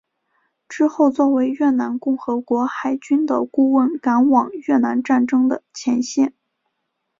[0.67, 6.33] 之后作为越南共和国海军的顾问赶往越南战争前线。